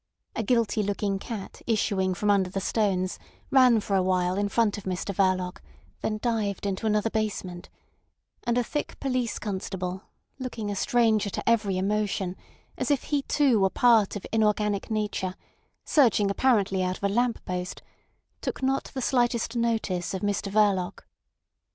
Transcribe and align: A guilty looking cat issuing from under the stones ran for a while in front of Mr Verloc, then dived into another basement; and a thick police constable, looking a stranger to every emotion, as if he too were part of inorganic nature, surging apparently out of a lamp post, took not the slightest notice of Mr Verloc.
A 0.35 0.41
guilty 0.41 0.81
looking 0.81 1.19
cat 1.19 1.61
issuing 1.67 2.15
from 2.15 2.31
under 2.31 2.49
the 2.49 2.59
stones 2.59 3.19
ran 3.51 3.79
for 3.81 3.95
a 3.95 4.01
while 4.01 4.33
in 4.35 4.49
front 4.49 4.75
of 4.79 4.83
Mr 4.85 5.13
Verloc, 5.13 5.61
then 6.01 6.17
dived 6.23 6.65
into 6.65 6.87
another 6.87 7.11
basement; 7.11 7.69
and 8.43 8.57
a 8.57 8.63
thick 8.63 8.99
police 8.99 9.37
constable, 9.37 10.01
looking 10.39 10.71
a 10.71 10.75
stranger 10.75 11.29
to 11.29 11.47
every 11.47 11.77
emotion, 11.77 12.35
as 12.79 12.89
if 12.89 13.03
he 13.03 13.21
too 13.21 13.59
were 13.59 13.69
part 13.69 14.15
of 14.15 14.25
inorganic 14.31 14.89
nature, 14.89 15.35
surging 15.85 16.31
apparently 16.31 16.81
out 16.81 16.97
of 16.97 17.03
a 17.03 17.07
lamp 17.09 17.45
post, 17.45 17.83
took 18.41 18.63
not 18.63 18.85
the 18.95 19.03
slightest 19.03 19.55
notice 19.55 20.15
of 20.15 20.21
Mr 20.21 20.51
Verloc. 20.51 21.01